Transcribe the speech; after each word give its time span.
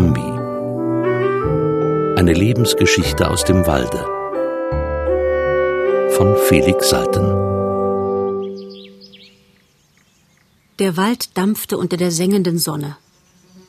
Bambi. 0.00 0.32
Eine 2.18 2.32
Lebensgeschichte 2.32 3.28
aus 3.28 3.44
dem 3.44 3.66
Walde. 3.66 3.98
Von 6.16 6.38
Felix 6.48 6.88
Salten. 6.88 7.26
Der 10.78 10.96
Wald 10.96 11.36
dampfte 11.36 11.76
unter 11.76 11.98
der 11.98 12.10
sengenden 12.12 12.56
Sonne. 12.56 12.96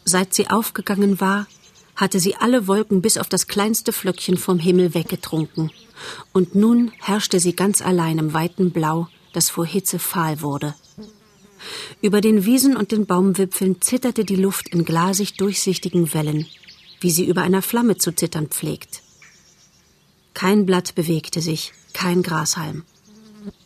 Seit 0.06 0.34
sie 0.34 0.50
aufgegangen 0.50 1.20
war, 1.20 1.48
hatte 1.98 2.22
sie 2.22 2.38
alle 2.38 2.66
Wolken 2.66 3.02
bis 3.02 3.18
auf 3.18 3.28
das 3.28 3.48
kleinste 3.48 3.92
Flöckchen 3.92 4.38
vom 4.38 4.58
Himmel 4.58 4.94
weggetrunken. 4.94 5.70
Und 6.32 6.56
nun 6.56 6.94
herrschte 7.02 7.42
sie 7.42 7.58
ganz 7.58 7.82
allein 7.82 8.20
im 8.20 8.34
weiten 8.34 8.72
Blau, 8.72 9.10
das 9.34 9.50
vor 9.50 9.66
Hitze 9.66 10.00
fahl 10.00 10.42
wurde. 10.42 10.76
Über 12.02 12.22
den 12.22 12.46
Wiesen 12.46 12.76
und 12.76 12.92
den 12.92 13.06
Baumwipfeln 13.06 13.82
zitterte 13.82 14.26
die 14.26 14.36
Luft 14.36 14.70
in 14.70 14.86
glasig 14.86 15.38
durchsichtigen 15.38 16.14
Wellen, 16.14 16.48
wie 17.00 17.12
sie 17.12 17.26
über 17.26 17.42
einer 17.42 17.62
Flamme 17.62 17.98
zu 17.98 18.14
zittern 18.14 18.48
pflegt. 18.48 19.02
Kein 20.34 20.66
Blatt 20.66 20.96
bewegte 20.96 21.42
sich, 21.42 21.74
kein 21.94 22.24
Grashalm. 22.24 22.84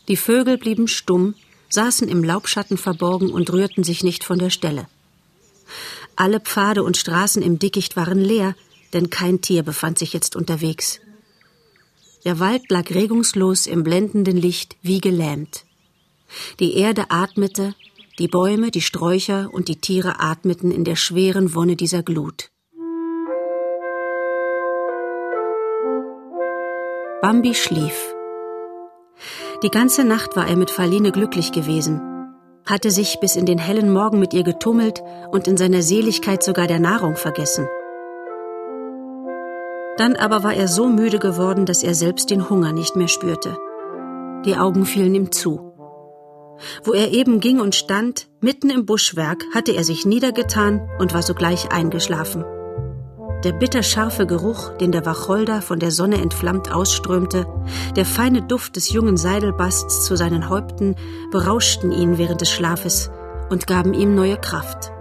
Die 0.08 0.18
Vögel 0.18 0.58
blieben 0.58 0.88
stumm, 0.88 1.36
saßen 1.70 2.08
im 2.08 2.24
Laubschatten 2.24 2.78
verborgen 2.78 3.32
und 3.32 3.52
rührten 3.52 3.84
sich 3.84 4.04
nicht 4.04 4.24
von 4.24 4.40
der 4.40 4.50
Stelle. 4.50 4.88
Alle 6.16 6.40
Pfade 6.40 6.84
und 6.84 6.98
Straßen 6.98 7.42
im 7.42 7.60
Dickicht 7.60 7.96
waren 7.96 8.20
leer, 8.20 8.56
denn 8.94 9.10
kein 9.10 9.42
Tier 9.42 9.64
befand 9.64 10.00
sich 10.00 10.14
jetzt 10.14 10.36
unterwegs. 10.36 11.02
Der 12.24 12.40
Wald 12.40 12.72
lag 12.72 12.90
regungslos 12.90 13.68
im 13.68 13.84
blendenden 13.84 14.38
Licht 14.38 14.78
wie 14.82 15.02
gelähmt. 15.02 15.66
Die 16.60 16.76
Erde 16.76 17.12
atmete, 17.12 17.76
die 18.18 18.30
Bäume, 18.30 18.72
die 18.72 18.82
Sträucher 18.82 19.50
und 19.52 19.68
die 19.68 19.76
Tiere 19.76 20.20
atmeten 20.20 20.72
in 20.72 20.84
der 20.86 20.96
schweren 20.96 21.54
Wonne 21.54 21.76
dieser 21.76 22.02
Glut. 22.02 22.50
Bambi 27.22 27.54
schlief. 27.54 28.16
Die 29.64 29.70
ganze 29.70 30.06
Nacht 30.06 30.36
war 30.36 30.48
er 30.48 30.56
mit 30.56 30.72
Faline 30.72 31.12
glücklich 31.12 31.52
gewesen, 31.52 32.02
hatte 32.66 32.92
sich 32.92 33.20
bis 33.20 33.36
in 33.36 33.46
den 33.46 33.58
hellen 33.58 33.92
Morgen 33.92 34.20
mit 34.20 34.34
ihr 34.34 34.44
getummelt 34.44 35.02
und 35.32 35.48
in 35.48 35.58
seiner 35.58 35.82
Seligkeit 35.82 36.44
sogar 36.44 36.68
der 36.68 36.80
Nahrung 36.80 37.16
vergessen. 37.16 37.68
Dann 39.98 40.16
aber 40.16 40.44
war 40.44 40.54
er 40.54 40.68
so 40.68 40.88
müde 40.88 41.20
geworden, 41.20 41.66
dass 41.66 41.84
er 41.84 41.96
selbst 41.96 42.30
den 42.30 42.50
Hunger 42.50 42.74
nicht 42.74 42.96
mehr 42.96 43.08
spürte. 43.08 43.58
Die 44.46 44.56
Augen 44.56 44.86
fielen 44.86 45.16
ihm 45.16 45.32
zu. 45.32 45.75
Wo 46.84 46.94
er 46.94 47.12
eben 47.12 47.40
ging 47.40 47.60
und 47.60 47.76
stand, 47.76 48.28
mitten 48.42 48.70
im 48.70 48.86
Buschwerk, 48.86 49.44
hatte 49.54 49.74
er 49.74 49.84
sich 49.84 50.06
niedergetan 50.06 50.88
und 51.00 51.14
war 51.14 51.22
sogleich 51.22 51.72
eingeschlafen. 51.72 52.46
Der 53.44 53.54
bitterscharfe 53.54 54.26
Geruch, 54.26 54.72
den 54.78 54.92
der 54.92 55.06
Wacholder 55.06 55.62
von 55.62 55.80
der 55.80 55.92
Sonne 55.92 56.20
entflammt 56.20 56.74
ausströmte, 56.74 57.46
der 57.96 58.06
feine 58.06 58.42
Duft 58.42 58.76
des 58.76 58.92
jungen 58.92 59.18
Seidelbasts 59.18 60.06
zu 60.06 60.16
seinen 60.16 60.50
Häupten 60.50 60.96
berauschten 61.32 61.92
ihn 61.92 62.18
während 62.18 62.42
des 62.42 62.50
Schlafes 62.50 63.12
und 63.50 63.68
gaben 63.68 63.94
ihm 63.94 64.16
neue 64.16 64.38
Kraft. 64.38 64.92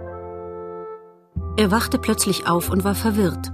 Er 1.57 1.71
wachte 1.71 1.97
plötzlich 1.97 2.47
auf 2.47 2.69
und 2.69 2.83
war 2.83 2.95
verwirrt. 2.95 3.51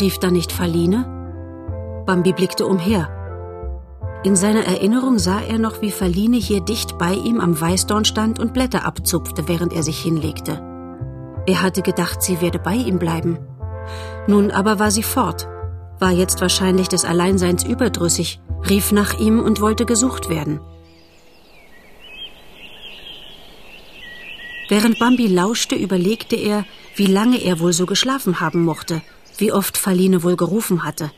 Rief 0.00 0.18
da 0.18 0.30
nicht 0.30 0.52
Faline? 0.52 2.02
Bambi 2.06 2.32
blickte 2.32 2.66
umher. 2.66 3.23
In 4.24 4.36
seiner 4.36 4.64
Erinnerung 4.64 5.18
sah 5.18 5.40
er 5.42 5.58
noch, 5.58 5.82
wie 5.82 5.90
Faline 5.90 6.38
hier 6.38 6.60
dicht 6.60 6.98
bei 6.98 7.12
ihm 7.12 7.40
am 7.40 7.60
Weißdorn 7.60 8.04
stand 8.04 8.38
und 8.38 8.54
Blätter 8.54 8.84
abzupfte, 8.84 9.46
während 9.48 9.72
er 9.72 9.82
sich 9.82 10.00
hinlegte. 10.00 10.60
Er 11.46 11.62
hatte 11.62 11.82
gedacht, 11.82 12.22
sie 12.22 12.40
werde 12.40 12.58
bei 12.58 12.74
ihm 12.74 12.98
bleiben. 12.98 13.38
Nun 14.26 14.50
aber 14.50 14.78
war 14.78 14.90
sie 14.90 15.02
fort, 15.02 15.46
war 15.98 16.10
jetzt 16.10 16.40
wahrscheinlich 16.40 16.88
des 16.88 17.04
Alleinseins 17.04 17.64
überdrüssig, 17.64 18.40
rief 18.68 18.92
nach 18.92 19.20
ihm 19.20 19.40
und 19.40 19.60
wollte 19.60 19.84
gesucht 19.84 20.30
werden. 20.30 20.58
Während 24.70 24.98
Bambi 24.98 25.26
lauschte, 25.26 25.74
überlegte 25.74 26.36
er, 26.36 26.64
wie 26.96 27.06
lange 27.06 27.36
er 27.44 27.60
wohl 27.60 27.74
so 27.74 27.84
geschlafen 27.84 28.40
haben 28.40 28.64
mochte 28.64 29.02
wie 29.38 29.52
oft 29.52 29.76
Faline 29.76 30.22
wohl 30.22 30.36
gerufen 30.36 30.84
hatte. 30.84 31.10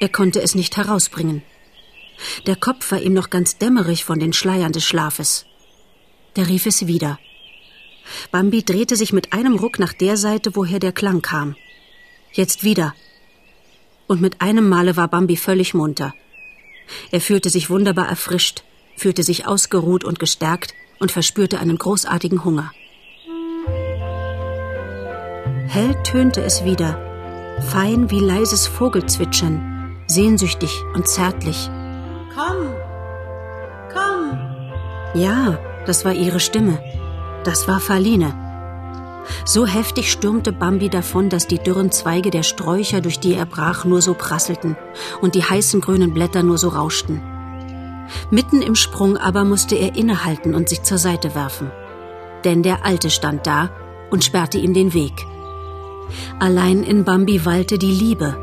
Er 0.00 0.08
konnte 0.08 0.42
es 0.42 0.54
nicht 0.54 0.76
herausbringen. 0.76 1.42
Der 2.46 2.56
Kopf 2.56 2.90
war 2.92 3.00
ihm 3.00 3.12
noch 3.12 3.30
ganz 3.30 3.58
dämmerig 3.58 4.04
von 4.04 4.18
den 4.18 4.32
Schleiern 4.32 4.72
des 4.72 4.84
Schlafes. 4.84 5.46
Da 6.34 6.42
rief 6.42 6.66
es 6.66 6.86
wieder. 6.86 7.18
Bambi 8.30 8.62
drehte 8.62 8.96
sich 8.96 9.12
mit 9.12 9.32
einem 9.32 9.56
Ruck 9.56 9.78
nach 9.78 9.92
der 9.92 10.16
Seite, 10.16 10.56
woher 10.56 10.78
der 10.78 10.92
Klang 10.92 11.22
kam. 11.22 11.56
Jetzt 12.32 12.64
wieder. 12.64 12.94
Und 14.06 14.20
mit 14.20 14.40
einem 14.40 14.68
Male 14.68 14.96
war 14.96 15.08
Bambi 15.08 15.36
völlig 15.36 15.74
munter. 15.74 16.14
Er 17.10 17.20
fühlte 17.20 17.48
sich 17.48 17.70
wunderbar 17.70 18.08
erfrischt, 18.08 18.64
fühlte 18.96 19.22
sich 19.22 19.46
ausgeruht 19.46 20.04
und 20.04 20.18
gestärkt 20.18 20.74
und 20.98 21.12
verspürte 21.12 21.58
einen 21.58 21.78
großartigen 21.78 22.44
Hunger. 22.44 22.72
Hell 25.66 25.96
tönte 26.04 26.42
es 26.42 26.64
wieder, 26.64 27.60
fein 27.70 28.10
wie 28.10 28.20
leises 28.20 28.66
Vogelzwitschern, 28.66 30.04
sehnsüchtig 30.06 30.82
und 30.94 31.08
zärtlich. 31.08 31.70
Komm, 32.34 32.74
komm. 33.92 34.38
Ja, 35.14 35.58
das 35.86 36.04
war 36.04 36.12
ihre 36.12 36.40
Stimme. 36.40 36.78
Das 37.44 37.68
war 37.68 37.78
Faline. 37.78 38.34
So 39.44 39.66
heftig 39.66 40.10
stürmte 40.10 40.52
Bambi 40.52 40.88
davon, 40.88 41.28
dass 41.28 41.46
die 41.46 41.58
dürren 41.58 41.92
Zweige 41.92 42.30
der 42.30 42.42
Sträucher, 42.42 43.00
durch 43.00 43.20
die 43.20 43.34
er 43.34 43.46
brach, 43.46 43.84
nur 43.84 44.02
so 44.02 44.14
prasselten 44.14 44.76
und 45.20 45.34
die 45.34 45.44
heißen 45.44 45.80
grünen 45.80 46.12
Blätter 46.12 46.42
nur 46.42 46.58
so 46.58 46.68
rauschten. 46.68 47.22
Mitten 48.30 48.62
im 48.62 48.74
Sprung 48.74 49.16
aber 49.16 49.44
musste 49.44 49.76
er 49.76 49.96
innehalten 49.96 50.54
und 50.54 50.68
sich 50.68 50.82
zur 50.82 50.98
Seite 50.98 51.34
werfen. 51.34 51.70
Denn 52.44 52.62
der 52.62 52.84
Alte 52.84 53.10
stand 53.10 53.46
da 53.46 53.70
und 54.10 54.24
sperrte 54.24 54.58
ihm 54.58 54.74
den 54.74 54.92
Weg. 54.92 55.26
Allein 56.38 56.82
in 56.82 57.04
Bambi 57.04 57.44
wallte 57.44 57.78
die 57.78 57.92
Liebe. 57.92 58.36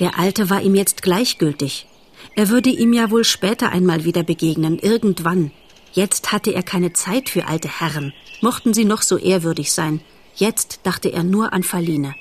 Der 0.00 0.18
Alte 0.18 0.50
war 0.50 0.62
ihm 0.62 0.74
jetzt 0.74 1.02
gleichgültig. 1.02 1.86
Er 2.34 2.48
würde 2.48 2.70
ihm 2.70 2.92
ja 2.92 3.10
wohl 3.10 3.24
später 3.24 3.70
einmal 3.70 4.04
wieder 4.04 4.22
begegnen, 4.22 4.78
irgendwann. 4.78 5.50
Jetzt 5.92 6.32
hatte 6.32 6.52
er 6.52 6.62
keine 6.62 6.92
Zeit 6.92 7.28
für 7.28 7.46
alte 7.46 7.68
Herren, 7.80 8.14
mochten 8.40 8.72
sie 8.72 8.84
noch 8.84 9.02
so 9.02 9.18
ehrwürdig 9.18 9.72
sein. 9.72 10.00
Jetzt 10.34 10.80
dachte 10.84 11.12
er 11.12 11.22
nur 11.22 11.52
an 11.52 11.62
Faline. 11.62 12.14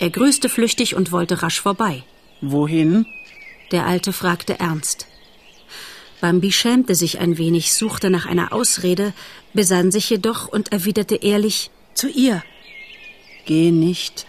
Er 0.00 0.10
grüßte 0.10 0.48
flüchtig 0.48 0.96
und 0.96 1.12
wollte 1.12 1.42
rasch 1.42 1.60
vorbei. 1.60 2.02
Wohin? 2.40 3.06
Der 3.70 3.86
Alte 3.86 4.12
fragte 4.12 4.58
ernst. 4.58 5.06
Bambi 6.20 6.52
schämte 6.52 6.94
sich 6.94 7.20
ein 7.20 7.38
wenig, 7.38 7.72
suchte 7.74 8.10
nach 8.10 8.26
einer 8.26 8.52
Ausrede, 8.52 9.12
besann 9.52 9.92
sich 9.92 10.10
jedoch 10.10 10.48
und 10.48 10.72
erwiderte 10.72 11.16
ehrlich 11.16 11.70
Zu 11.94 12.08
ihr. 12.08 12.42
Geh 13.46 13.70
nicht. 13.70 14.26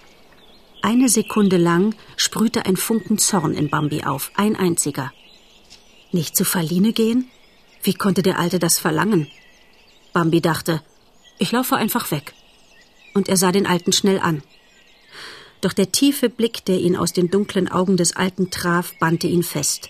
Eine 0.86 1.10
Sekunde 1.10 1.58
lang 1.58 1.96
sprühte 2.16 2.68
ein 2.68 2.78
Funken 2.78 3.18
Zorn 3.18 3.56
in 3.56 3.72
Bambi 3.72 4.04
auf, 4.04 4.30
ein 4.36 4.56
einziger. 4.56 5.12
Nicht 6.12 6.36
zu 6.36 6.46
Faline 6.46 6.94
gehen? 6.94 7.28
Wie 7.82 7.96
konnte 7.96 8.22
der 8.22 8.38
Alte 8.38 8.60
das 8.60 8.78
verlangen? 8.78 9.26
Bambi 10.14 10.42
dachte, 10.42 10.84
ich 11.40 11.52
laufe 11.52 11.76
einfach 11.76 12.12
weg. 12.12 12.36
Und 13.16 13.30
er 13.30 13.36
sah 13.36 13.52
den 13.52 13.66
Alten 13.66 13.94
schnell 13.94 14.20
an. 14.20 14.44
Doch 15.60 15.74
der 15.74 15.92
tiefe 15.92 16.30
Blick, 16.30 16.64
der 16.66 16.78
ihn 16.78 16.96
aus 16.96 17.14
den 17.14 17.32
dunklen 17.32 17.68
Augen 17.68 17.98
des 17.98 18.16
Alten 18.16 18.52
traf, 18.52 18.94
bannte 19.00 19.26
ihn 19.26 19.42
fest. 19.42 19.90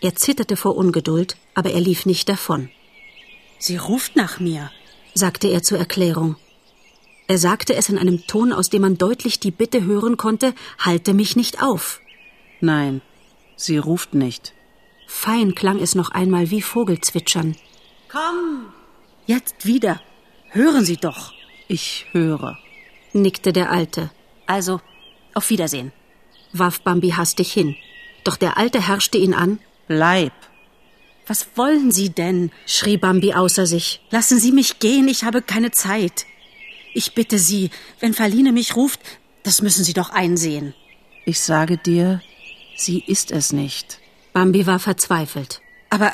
Er 0.00 0.16
zitterte 0.16 0.56
vor 0.56 0.76
Ungeduld, 0.76 1.36
aber 1.54 1.70
er 1.70 1.80
lief 1.80 2.04
nicht 2.04 2.28
davon. 2.28 2.68
Sie 3.60 3.76
ruft 3.76 4.16
nach 4.16 4.40
mir, 4.40 4.72
sagte 5.14 5.46
er 5.46 5.62
zur 5.62 5.78
Erklärung. 5.78 6.34
Er 7.28 7.38
sagte 7.38 7.74
es 7.74 7.88
in 7.88 7.98
einem 7.98 8.26
Ton, 8.26 8.52
aus 8.52 8.70
dem 8.70 8.82
man 8.82 8.98
deutlich 8.98 9.40
die 9.40 9.50
Bitte 9.50 9.84
hören 9.84 10.16
konnte, 10.16 10.54
halte 10.78 11.12
mich 11.12 11.34
nicht 11.34 11.62
auf. 11.62 12.00
Nein, 12.60 13.02
sie 13.56 13.78
ruft 13.78 14.14
nicht. 14.14 14.52
Fein 15.06 15.54
klang 15.54 15.80
es 15.80 15.94
noch 15.94 16.10
einmal 16.10 16.50
wie 16.50 16.62
Vogelzwitschern. 16.62 17.56
Komm! 18.08 18.66
Jetzt 19.26 19.66
wieder. 19.66 20.00
Hören 20.50 20.84
Sie 20.84 20.96
doch. 20.96 21.32
Ich 21.68 22.06
höre, 22.12 22.58
nickte 23.12 23.52
der 23.52 23.72
Alte. 23.72 24.10
Also, 24.46 24.80
auf 25.34 25.50
Wiedersehen, 25.50 25.92
warf 26.52 26.80
Bambi 26.80 27.10
hastig 27.10 27.52
hin. 27.52 27.76
Doch 28.22 28.36
der 28.36 28.56
Alte 28.56 28.80
herrschte 28.80 29.18
ihn 29.18 29.34
an. 29.34 29.58
Bleib. 29.88 30.32
Was 31.26 31.48
wollen 31.56 31.90
Sie 31.90 32.10
denn? 32.10 32.52
schrie 32.66 32.96
Bambi 32.96 33.34
außer 33.34 33.66
sich. 33.66 34.00
Lassen 34.10 34.38
Sie 34.38 34.52
mich 34.52 34.78
gehen, 34.78 35.08
ich 35.08 35.24
habe 35.24 35.42
keine 35.42 35.72
Zeit. 35.72 36.24
Ich 36.96 37.12
bitte 37.14 37.38
Sie, 37.38 37.68
wenn 38.00 38.14
Faline 38.14 38.52
mich 38.52 38.74
ruft, 38.74 39.00
das 39.42 39.60
müssen 39.60 39.84
Sie 39.84 39.92
doch 39.92 40.08
einsehen. 40.10 40.72
Ich 41.26 41.40
sage 41.40 41.76
dir, 41.76 42.22
sie 42.76 43.00
ist 43.06 43.30
es 43.32 43.52
nicht. 43.52 43.98
Bambi 44.32 44.66
war 44.66 44.78
verzweifelt. 44.78 45.60
Aber 45.90 46.10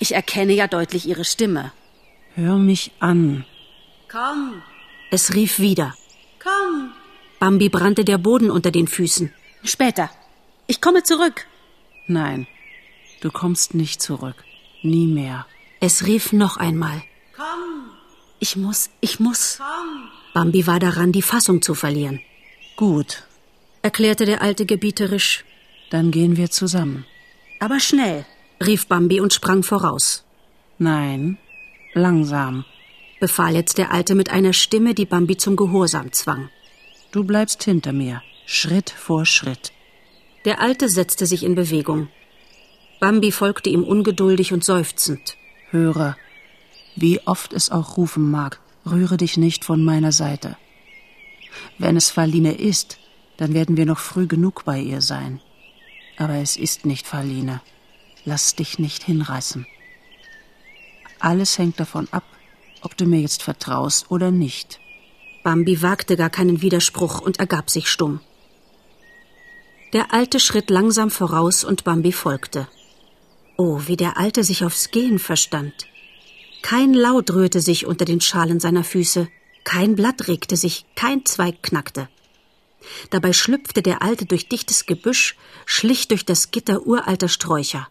ich 0.00 0.14
erkenne 0.16 0.54
ja 0.54 0.66
deutlich 0.66 1.06
Ihre 1.06 1.24
Stimme. 1.24 1.70
Hör 2.34 2.56
mich 2.56 2.90
an. 2.98 3.44
Komm, 4.10 4.60
Es 5.12 5.34
rief 5.34 5.60
wieder. 5.60 5.94
komm. 6.42 6.90
Bambi 7.38 7.68
brannte 7.68 8.04
der 8.04 8.18
Boden 8.18 8.50
unter 8.50 8.72
den 8.72 8.88
Füßen. 8.88 9.32
Später. 9.62 10.10
Ich 10.66 10.80
komme 10.80 11.04
zurück. 11.04 11.46
Nein, 12.08 12.48
du 13.20 13.30
kommst 13.30 13.74
nicht 13.74 14.02
zurück. 14.02 14.42
Nie 14.82 15.06
mehr. 15.06 15.46
Es 15.80 16.06
rief 16.06 16.32
noch 16.32 16.56
einmal. 16.56 17.02
Komm, 17.36 17.90
Ich 18.40 18.56
muss, 18.56 18.90
ich 19.00 19.20
muss. 19.20 19.58
komm. 19.58 20.07
Bambi 20.38 20.68
war 20.68 20.78
daran, 20.78 21.10
die 21.10 21.22
Fassung 21.22 21.62
zu 21.62 21.74
verlieren, 21.74 22.20
Gut, 22.76 23.24
erklärte 23.82 24.24
der 24.24 24.40
Alte 24.40 24.66
gebieterisch. 24.66 25.44
dann 25.90 26.12
gehen 26.12 26.36
wir 26.36 26.48
zusammen. 26.48 27.04
Aber 27.58 27.80
schnell. 27.80 28.24
rief 28.64 28.86
Bambi 28.86 29.18
und 29.18 29.32
sprang 29.32 29.64
voraus. 29.64 30.22
Nein, 30.78 31.38
langsam. 31.92 32.64
befahl 33.18 33.56
jetzt 33.56 33.78
der 33.78 33.90
Alte 33.90 34.14
mit 34.14 34.30
einer 34.30 34.52
Stimme, 34.52 34.94
die 34.94 35.06
Bambi 35.06 35.36
zum 35.36 35.56
Gehorsam 35.56 36.12
zwang. 36.12 36.50
Du 37.10 37.24
bleibst 37.24 37.64
hinter 37.64 37.92
mir, 37.92 38.22
Schritt 38.46 38.90
vor 38.90 39.26
Schritt. 39.26 39.72
Der 40.44 40.60
Alte 40.60 40.88
setzte 40.88 41.26
sich 41.26 41.42
in 41.42 41.56
Bewegung. 41.56 42.06
Bambi 43.00 43.32
folgte 43.32 43.70
ihm 43.70 43.82
ungeduldig 43.82 44.52
und 44.52 44.62
seufzend. 44.62 45.36
Höre, 45.72 46.16
wie 46.94 47.18
oft 47.26 47.52
es 47.52 47.72
auch 47.72 47.96
rufen 47.96 48.30
mag, 48.30 48.60
rühre 48.90 49.16
dich 49.16 49.36
nicht 49.36 49.64
von 49.64 49.84
meiner 49.84 50.12
Seite. 50.12 50.56
Wenn 51.78 51.96
es 51.96 52.10
Faline 52.10 52.52
ist, 52.52 52.98
dann 53.36 53.54
werden 53.54 53.76
wir 53.76 53.86
noch 53.86 53.98
früh 53.98 54.26
genug 54.26 54.64
bei 54.64 54.80
ihr 54.80 55.00
sein. 55.00 55.40
Aber 56.16 56.34
es 56.34 56.56
ist 56.56 56.84
nicht 56.84 57.06
Faline. 57.06 57.60
Lass 58.24 58.54
dich 58.54 58.78
nicht 58.78 59.04
hinreißen. 59.04 59.66
Alles 61.20 61.58
hängt 61.58 61.80
davon 61.80 62.08
ab, 62.10 62.24
ob 62.82 62.96
du 62.96 63.06
mir 63.06 63.20
jetzt 63.20 63.42
vertraust 63.42 64.10
oder 64.10 64.30
nicht. 64.30 64.80
Bambi 65.42 65.82
wagte 65.82 66.16
gar 66.16 66.30
keinen 66.30 66.62
Widerspruch 66.62 67.20
und 67.20 67.38
ergab 67.38 67.70
sich 67.70 67.88
stumm. 67.88 68.20
Der 69.92 70.12
Alte 70.12 70.38
schritt 70.40 70.68
langsam 70.68 71.10
voraus 71.10 71.64
und 71.64 71.84
Bambi 71.84 72.12
folgte. 72.12 72.68
Oh, 73.56 73.80
wie 73.86 73.96
der 73.96 74.18
Alte 74.18 74.44
sich 74.44 74.64
aufs 74.64 74.90
Gehen 74.90 75.18
verstand. 75.18 75.86
Kein 76.62 76.92
Laut 76.94 77.30
rührte 77.30 77.60
sich 77.60 77.86
unter 77.86 78.04
den 78.04 78.20
Schalen 78.20 78.60
seiner 78.60 78.84
Füße, 78.84 79.28
kein 79.64 79.96
Blatt 79.96 80.28
regte 80.28 80.56
sich, 80.56 80.86
kein 80.94 81.24
Zweig 81.24 81.62
knackte. 81.62 82.08
Dabei 83.10 83.32
schlüpfte 83.32 83.82
der 83.82 84.02
Alte 84.02 84.24
durch 84.24 84.48
dichtes 84.48 84.86
Gebüsch, 84.86 85.36
schlich 85.66 86.08
durch 86.08 86.24
das 86.24 86.50
Gitter 86.50 86.86
uralter 86.86 87.28
Sträucher. 87.28 87.88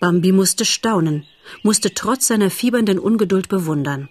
Bambi 0.00 0.32
musste 0.32 0.64
staunen, 0.64 1.24
musste 1.62 1.92
trotz 1.94 2.28
seiner 2.28 2.50
fiebernden 2.50 2.98
Ungeduld 2.98 3.48
bewundern. 3.48 4.08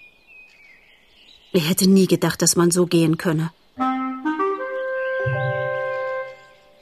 Er 1.54 1.62
hätte 1.62 1.90
nie 1.90 2.08
gedacht, 2.08 2.42
dass 2.42 2.56
man 2.56 2.72
so 2.72 2.86
gehen 2.86 3.18
könne. 3.18 3.52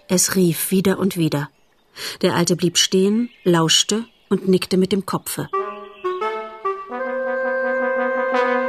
Es 0.08 0.36
rief 0.36 0.72
wieder 0.72 1.00
und 1.00 1.18
wieder. 1.18 1.50
Der 2.22 2.36
Alte 2.36 2.56
blieb 2.56 2.78
stehen, 2.78 3.30
lauschte 3.44 4.06
und 4.30 4.48
nickte 4.48 4.78
mit 4.78 4.92
dem 4.92 5.06
Kopfe. 5.06 5.50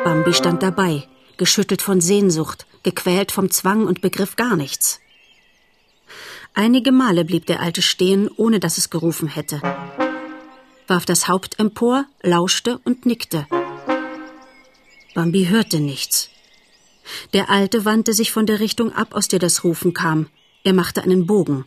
Bambi 0.05 0.35
stand 0.35 0.63
dabei, 0.63 1.09
geschüttelt 1.39 1.81
von 1.81 2.03
Sehnsucht, 2.03 2.67
gequält 2.83 3.33
vom 3.33 3.51
Zwang 3.51 3.87
und 3.87 4.03
begriff 4.03 4.37
gar 4.37 4.55
nichts. 4.55 5.01
Einige 6.53 6.93
Male 6.93 7.25
blieb 7.25 7.47
der 7.47 7.61
Alte 7.61 7.81
stehen, 7.81 8.29
ohne 8.37 8.61
dass 8.61 8.77
es 8.77 8.91
gerufen 8.91 9.29
hätte, 9.29 9.63
warf 10.87 11.07
das 11.07 11.27
Haupt 11.27 11.59
empor, 11.59 12.05
lauschte 12.23 12.79
und 12.85 13.07
nickte. 13.07 13.47
Bambi 15.15 15.47
hörte 15.47 15.81
nichts. 15.81 16.29
Der 17.33 17.49
Alte 17.49 17.85
wandte 17.85 18.13
sich 18.13 18.31
von 18.31 18.45
der 18.47 18.61
Richtung 18.61 18.93
ab, 18.93 19.15
aus 19.15 19.29
der 19.29 19.39
das 19.39 19.65
Rufen 19.65 19.95
kam. 19.95 20.29
Er 20.65 20.75
machte 20.75 21.03
einen 21.03 21.27
Bogen. 21.27 21.65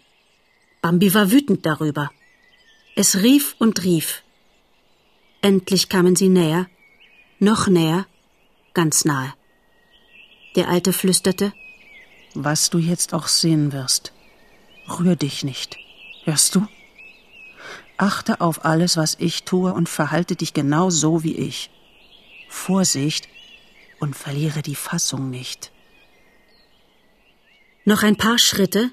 Bambi 0.82 1.14
war 1.14 1.32
wütend 1.32 1.66
darüber. 1.66 2.12
Es 2.96 3.22
rief 3.24 3.56
und 3.58 3.84
rief. 3.84 4.24
Endlich 5.42 5.90
kamen 5.90 6.16
sie 6.16 6.30
näher, 6.30 6.68
noch 7.40 7.68
näher, 7.68 8.06
ganz 8.78 9.06
nahe. 9.06 9.34
Der 10.56 10.70
Alte 10.70 10.94
flüsterte, 10.94 11.52
Was 12.36 12.70
du 12.70 12.78
jetzt 12.78 13.16
auch 13.16 13.28
sehen 13.28 13.74
wirst, 13.74 14.14
rühr 14.88 15.16
dich 15.16 15.44
nicht. 15.44 15.78
Hörst 16.26 16.54
du? 16.54 16.68
Achte 17.98 18.40
auf 18.40 18.66
alles, 18.66 18.96
was 18.96 19.16
ich 19.20 19.46
tue 19.46 19.74
und 19.74 19.90
verhalte 19.90 20.36
dich 20.36 20.54
genau 20.54 20.92
so 20.92 21.24
wie 21.24 21.36
ich. 21.50 21.72
Vorsicht 22.50 23.28
und 24.00 24.16
verliere 24.16 24.62
die 24.62 24.76
Fassung 24.76 25.32
nicht. 25.32 25.72
Noch 27.84 28.04
ein 28.04 28.18
paar 28.18 28.38
Schritte, 28.38 28.92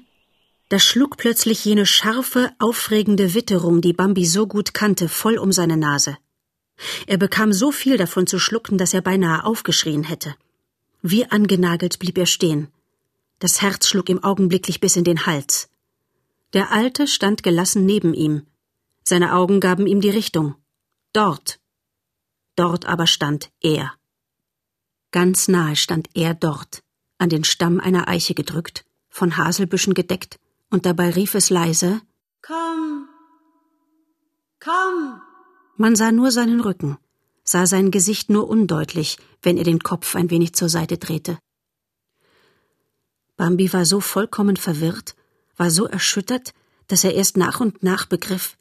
da 0.69 0.79
schlug 0.79 1.17
plötzlich 1.17 1.63
jene 1.63 1.85
scharfe, 1.85 2.51
aufregende 2.57 3.35
Witterung, 3.35 3.81
die 3.81 3.93
Bambi 3.93 4.25
so 4.25 4.47
gut 4.47 4.73
kannte, 4.73 5.09
voll 5.09 5.37
um 5.37 5.51
seine 5.51 5.77
Nase. 5.77 6.17
Er 7.07 7.17
bekam 7.17 7.53
so 7.53 7.71
viel 7.71 7.97
davon 7.97 8.27
zu 8.27 8.39
schlucken, 8.39 8.77
dass 8.77 8.93
er 8.93 9.01
beinahe 9.01 9.45
aufgeschrien 9.45 10.03
hätte. 10.03 10.35
Wie 11.01 11.25
angenagelt 11.25 11.99
blieb 11.99 12.17
er 12.17 12.25
stehen. 12.25 12.67
Das 13.39 13.61
Herz 13.61 13.87
schlug 13.87 14.09
ihm 14.09 14.23
augenblicklich 14.23 14.79
bis 14.79 14.95
in 14.95 15.03
den 15.03 15.25
Hals. 15.25 15.69
Der 16.53 16.71
Alte 16.71 17.07
stand 17.07 17.43
gelassen 17.43 17.85
neben 17.85 18.13
ihm. 18.13 18.45
Seine 19.03 19.33
Augen 19.33 19.59
gaben 19.59 19.87
ihm 19.87 20.01
die 20.01 20.09
Richtung. 20.09 20.55
Dort. 21.13 21.59
Dort 22.55 22.85
aber 22.85 23.07
stand 23.07 23.51
er. 23.61 23.93
Ganz 25.11 25.47
nahe 25.47 25.75
stand 25.75 26.09
er 26.13 26.33
dort, 26.33 26.81
an 27.17 27.29
den 27.29 27.43
Stamm 27.43 27.79
einer 27.79 28.07
Eiche 28.07 28.33
gedrückt, 28.33 28.85
von 29.09 29.37
Haselbüschen 29.37 29.93
gedeckt, 29.93 30.39
und 30.69 30.85
dabei 30.85 31.11
rief 31.11 31.35
es 31.35 31.49
leise 31.49 32.01
Komm, 32.41 33.07
komm. 34.59 35.21
Man 35.77 35.95
sah 35.95 36.11
nur 36.11 36.31
seinen 36.31 36.61
Rücken, 36.61 36.97
sah 37.43 37.65
sein 37.67 37.91
Gesicht 37.91 38.29
nur 38.29 38.47
undeutlich, 38.47 39.17
wenn 39.41 39.57
er 39.57 39.65
den 39.65 39.79
Kopf 39.79 40.15
ein 40.15 40.29
wenig 40.29 40.53
zur 40.53 40.69
Seite 40.69 40.97
drehte. 40.97 41.37
Bambi 43.35 43.73
war 43.73 43.85
so 43.85 43.99
vollkommen 43.99 44.55
verwirrt, 44.55 45.15
war 45.57 45.69
so 45.69 45.85
erschüttert, 45.85 46.53
dass 46.87 47.03
er 47.03 47.13
erst 47.13 47.35
nach 47.35 47.59
und 47.59 47.83
nach 47.83 48.05
begriff, 48.05 48.57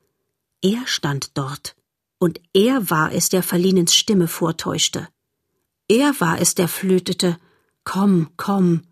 er 0.61 0.87
stand 0.87 1.37
dort, 1.37 1.77
und 2.19 2.41
er 2.53 2.91
war 2.91 3.13
es, 3.13 3.29
der 3.29 3.43
Verlinens 3.43 3.95
Stimme 3.95 4.27
vortäuschte. 4.27 5.09
Er 5.89 6.19
war 6.21 6.41
es, 6.41 6.55
der 6.55 6.69
flötete 6.69 7.39
Komm, 7.85 8.31
komm. 8.37 8.83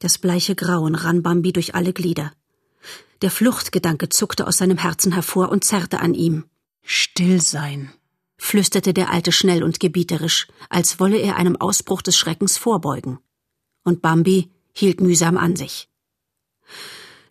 Das 0.00 0.18
bleiche 0.18 0.56
Grauen 0.56 0.96
rann 0.96 1.22
Bambi 1.22 1.52
durch 1.52 1.74
alle 1.76 1.92
Glieder. 1.92 2.32
Der 3.22 3.30
Fluchtgedanke 3.30 4.08
zuckte 4.08 4.48
aus 4.48 4.56
seinem 4.56 4.78
Herzen 4.78 5.12
hervor 5.12 5.50
und 5.50 5.64
zerrte 5.64 6.00
an 6.00 6.14
ihm. 6.14 6.44
Still 6.82 7.40
sein. 7.40 7.92
flüsterte 8.42 8.92
der 8.92 9.10
Alte 9.10 9.30
schnell 9.30 9.62
und 9.62 9.78
gebieterisch, 9.78 10.48
als 10.68 10.98
wolle 10.98 11.18
er 11.18 11.36
einem 11.36 11.56
Ausbruch 11.56 12.02
des 12.02 12.16
Schreckens 12.16 12.58
vorbeugen. 12.58 13.20
Und 13.84 14.02
Bambi 14.02 14.50
hielt 14.72 15.00
mühsam 15.00 15.36
an 15.36 15.54
sich. 15.54 15.88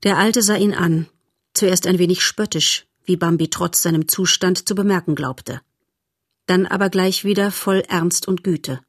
Der 0.04 0.18
Alte 0.18 0.42
sah 0.42 0.56
ihn 0.56 0.74
an, 0.74 1.08
zuerst 1.54 1.86
ein 1.86 2.00
wenig 2.00 2.24
spöttisch, 2.24 2.88
wie 3.04 3.18
Bambi 3.18 3.50
trotz 3.50 3.82
seinem 3.82 4.08
Zustand 4.08 4.68
zu 4.68 4.74
bemerken 4.74 5.16
glaubte. 5.16 5.62
Dann 6.46 6.66
aber 6.66 6.90
gleich 6.90 7.26
wieder 7.26 7.52
voll 7.52 7.84
Ernst 7.88 8.28
und 8.28 8.44
Güte. 8.44 8.80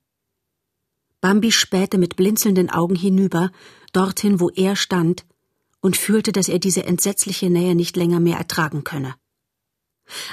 Bambi 1.20 1.50
spähte 1.50 1.98
mit 1.98 2.16
blinzelnden 2.16 2.70
Augen 2.70 2.96
hinüber, 2.96 3.50
dorthin, 3.92 4.38
wo 4.38 4.48
er 4.50 4.76
stand, 4.76 5.24
und 5.80 5.96
fühlte, 5.96 6.30
dass 6.30 6.48
er 6.48 6.60
diese 6.60 6.84
entsetzliche 6.84 7.50
Nähe 7.50 7.74
nicht 7.74 7.96
länger 7.96 8.20
mehr 8.20 8.38
ertragen 8.38 8.84
könne. 8.84 9.14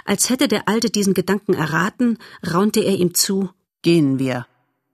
Als 0.05 0.29
hätte 0.29 0.47
der 0.47 0.67
Alte 0.67 0.89
diesen 0.89 1.13
Gedanken 1.13 1.53
erraten, 1.53 2.17
raunte 2.45 2.81
er 2.81 2.95
ihm 2.95 3.13
zu 3.13 3.49
Gehen 3.81 4.19
wir. 4.19 4.45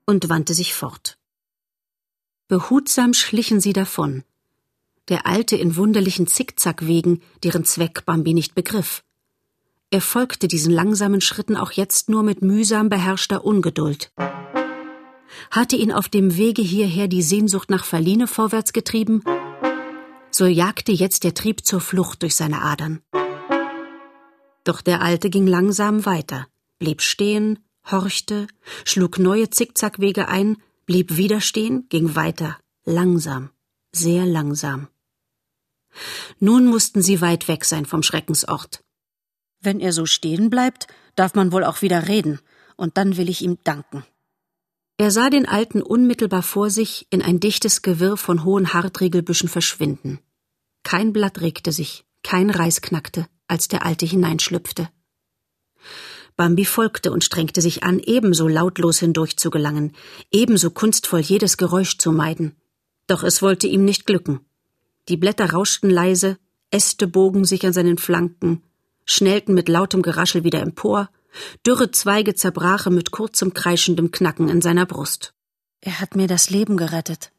und 0.05 0.29
wandte 0.29 0.53
sich 0.53 0.73
fort. 0.75 1.17
Behutsam 2.47 3.13
schlichen 3.13 3.59
sie 3.59 3.73
davon. 3.73 4.23
Der 5.07 5.25
Alte 5.25 5.55
in 5.55 5.75
wunderlichen 5.75 6.27
Zickzackwegen, 6.27 7.23
deren 7.43 7.65
Zweck 7.65 8.05
Bambi 8.05 8.35
nicht 8.35 8.53
begriff. 8.53 9.03
Er 9.89 10.01
folgte 10.01 10.47
diesen 10.47 10.71
langsamen 10.71 11.21
Schritten 11.21 11.55
auch 11.55 11.71
jetzt 11.71 12.09
nur 12.09 12.21
mit 12.21 12.41
mühsam 12.41 12.89
beherrschter 12.89 13.45
Ungeduld. 13.45 14.11
Hatte 15.49 15.75
ihn 15.75 15.91
auf 15.91 16.09
dem 16.09 16.37
Wege 16.37 16.61
hierher 16.61 17.07
die 17.07 17.21
Sehnsucht 17.21 17.69
nach 17.69 17.85
Verline 17.85 18.27
vorwärts 18.27 18.73
getrieben, 18.73 19.23
so 20.31 20.45
jagte 20.45 20.91
jetzt 20.91 21.23
der 21.23 21.33
Trieb 21.33 21.65
zur 21.65 21.79
Flucht 21.81 22.21
durch 22.21 22.35
seine 22.35 22.61
Adern. 22.61 23.01
Doch 24.65 24.81
der 24.81 25.01
Alte 25.01 25.29
ging 25.29 25.47
langsam 25.47 26.05
weiter, 26.05 26.47
blieb 26.79 27.01
stehen, 27.01 27.59
horchte, 27.89 28.47
schlug 28.83 29.19
neue 29.19 29.49
Zickzackwege 29.49 30.27
ein, 30.27 30.57
blieb 30.85 31.15
wieder 31.15 31.39
stehen, 31.39 31.87
ging 31.87 32.15
weiter, 32.15 32.57
langsam, 32.83 33.51
sehr 33.93 34.25
langsam. 34.25 34.89
Nun 36.39 36.65
mussten 36.65 37.01
sie 37.01 37.21
weit 37.21 37.47
weg 37.47 37.63
sein 37.63 37.85
vom 37.85 38.03
Schreckensort. 38.03 38.83
Wenn 39.61 39.79
er 39.79 39.93
so 39.93 40.05
stehen 40.05 40.49
bleibt, 40.49 40.87
darf 41.15 41.35
man 41.35 41.51
wohl 41.51 41.63
auch 41.63 41.81
wieder 41.81 42.07
reden, 42.07 42.39
und 42.75 42.97
dann 42.97 43.17
will 43.17 43.29
ich 43.29 43.41
ihm 43.41 43.59
danken. 43.63 44.03
Er 44.97 45.11
sah 45.11 45.29
den 45.29 45.47
Alten 45.47 45.81
unmittelbar 45.81 46.43
vor 46.43 46.69
sich 46.69 47.07
in 47.11 47.21
ein 47.21 47.39
dichtes 47.39 47.83
Gewirr 47.83 48.17
von 48.17 48.43
hohen 48.43 48.73
Hartriegelbüschen 48.73 49.49
verschwinden. 49.49 50.19
Kein 50.83 51.13
Blatt 51.13 51.41
regte 51.41 51.71
sich, 51.71 52.05
kein 52.23 52.49
Reis 52.49 52.81
knackte, 52.81 53.27
als 53.47 53.67
der 53.67 53.85
Alte 53.85 54.05
hineinschlüpfte. 54.05 54.89
Bambi 56.35 56.65
folgte 56.65 57.11
und 57.11 57.23
strengte 57.23 57.61
sich 57.61 57.83
an, 57.83 57.99
ebenso 57.99 58.47
lautlos 58.47 58.99
hindurch 58.99 59.37
zu 59.37 59.49
gelangen, 59.49 59.93
ebenso 60.31 60.69
kunstvoll 60.69 61.21
jedes 61.21 61.57
Geräusch 61.57 61.97
zu 61.97 62.11
meiden. 62.11 62.55
Doch 63.07 63.23
es 63.23 63.41
wollte 63.41 63.67
ihm 63.67 63.85
nicht 63.85 64.05
glücken. 64.05 64.41
Die 65.07 65.17
Blätter 65.17 65.51
rauschten 65.51 65.89
leise, 65.89 66.37
Äste 66.71 67.07
bogen 67.07 67.45
sich 67.45 67.65
an 67.65 67.73
seinen 67.73 67.97
Flanken, 67.97 68.63
schnellten 69.05 69.53
mit 69.53 69.69
lautem 69.69 70.01
Geraschel 70.01 70.43
wieder 70.43 70.61
empor, 70.61 71.09
dürre 71.65 71.91
Zweige 71.91 72.35
zerbrachen 72.35 72.95
mit 72.95 73.11
kurzem 73.11 73.53
kreischendem 73.53 74.11
Knacken 74.11 74.49
in 74.49 74.61
seiner 74.61 74.85
Brust. 74.85 75.33
Er 75.79 75.99
hat 76.01 76.15
mir 76.15 76.27
das 76.27 76.49
Leben 76.49 76.77
gerettet. 76.77 77.31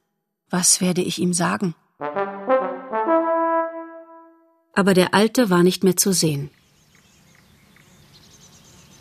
Was 0.48 0.80
werde 0.80 1.02
ich 1.02 1.18
ihm 1.18 1.32
sagen? 1.32 1.74
Aber 4.76 4.92
der 4.92 5.14
Alte 5.14 5.48
war 5.48 5.62
nicht 5.62 5.82
mehr 5.84 5.96
zu 5.96 6.12
sehen. 6.12 6.50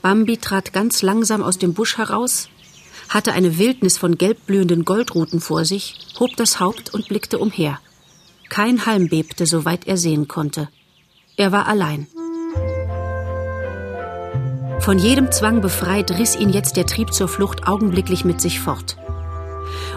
Bambi 0.02 0.38
trat 0.38 0.72
ganz 0.72 1.02
langsam 1.02 1.44
aus 1.44 1.58
dem 1.58 1.74
Busch 1.74 1.98
heraus, 1.98 2.48
hatte 3.10 3.34
eine 3.34 3.58
Wildnis 3.58 3.98
von 3.98 4.18
gelbblühenden 4.18 4.86
Goldruten 4.86 5.42
vor 5.42 5.66
sich, 5.66 5.96
hob 6.18 6.38
das 6.38 6.62
Haupt 6.62 6.94
und 6.94 7.10
blickte 7.10 7.40
umher. 7.40 7.80
Kein 8.50 8.86
Halm 8.86 9.10
bebte, 9.10 9.46
soweit 9.46 9.86
er 9.86 9.98
sehen 9.98 10.30
konnte. 10.30 10.70
Er 11.36 11.52
war 11.52 11.68
allein. 11.68 12.08
Von 14.80 14.98
jedem 14.98 15.30
Zwang 15.32 15.60
befreit, 15.60 16.12
riss 16.12 16.38
ihn 16.38 16.52
jetzt 16.52 16.78
der 16.78 16.86
Trieb 16.86 17.12
zur 17.12 17.28
Flucht 17.28 17.68
augenblicklich 17.68 18.24
mit 18.24 18.40
sich 18.40 18.62
fort. 18.62 18.96